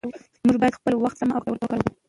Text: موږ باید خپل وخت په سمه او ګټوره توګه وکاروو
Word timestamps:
موږ 0.45 0.55
باید 0.61 0.77
خپل 0.79 0.93
وخت 0.97 1.17
په 1.17 1.19
سمه 1.21 1.33
او 1.35 1.41
ګټوره 1.43 1.57
توګه 1.61 1.65
وکاروو 1.75 1.93